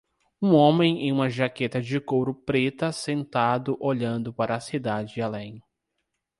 Um 0.41 0.55
homem 0.55 1.03
em 1.03 1.11
uma 1.11 1.29
jaqueta 1.29 1.79
de 1.79 1.99
couro 2.01 2.33
preta 2.33 2.91
sentado 2.91 3.77
olhando 3.79 4.33
para 4.33 4.55
a 4.55 4.59
cidade 4.59 5.21
além. 5.21 5.61